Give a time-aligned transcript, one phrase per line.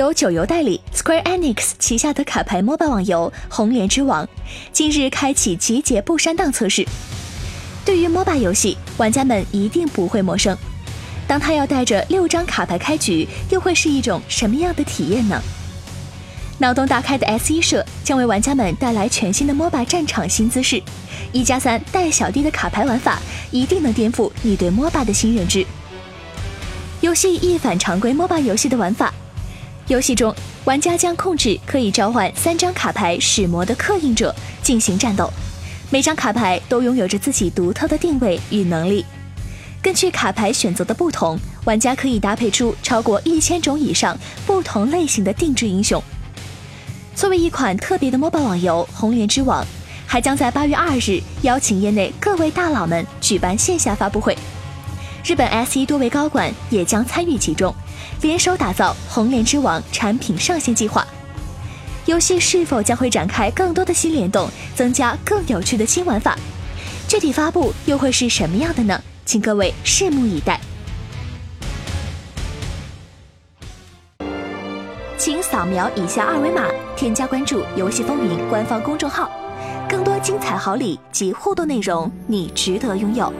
[0.00, 4.24] 由九游代理，Square Enix 旗下的卡牌 MOBA 网游《红莲之王》
[4.72, 6.86] 近日开启集结不删档测试。
[7.84, 10.56] 对于 MOBA 游戏，玩家们一定不会陌生。
[11.26, 15.38] 当他要带着六张卡牌开局，又会是一种什么样的体验呢？
[16.56, 20.82] 脑洞大开的 S 一社将为玩家们带来全新的 MOBA 战场新姿势，
[21.30, 25.66] 一加三带小弟的卡牌玩法一定能颠覆你对 MOBA 的新认知。
[27.02, 29.12] 游戏一反常规 MOBA 游戏的玩法，
[29.90, 30.32] 游戏中
[30.66, 34.32] 玩家将控制可以召唤三张卡牌使魔的刻印者
[34.62, 35.28] 进行战斗，
[35.90, 39.04] 每张卡牌都拥有着自己独特的定位与能力。
[39.82, 44.16] 根据卡牌选择的不同，玩家可以搭配出超过一千种以上
[44.46, 46.00] 不同类型的定制英雄。
[47.16, 49.60] 作为一款特别的 MOBA 网游，《红莲之王》
[50.06, 54.38] 还将在八月二日邀请业内各位大佬们举办线下发布会。
[55.24, 57.74] 日本 SE 多位高管也将参与其中，
[58.22, 61.06] 联手打造《红莲之王》产品上线计划。
[62.06, 66.36] 游戏是否将会展开更多的新联动，增加更有趣的新玩法？
[67.06, 69.00] 具体发布又会是什么样的呢？
[69.26, 70.58] 请各位拭目以待。
[75.18, 79.30] 请扫描以下二维码，添加关注“游戏风云”官方公众号，
[79.86, 83.30] 更多精彩好礼及互动内容，你值得拥有。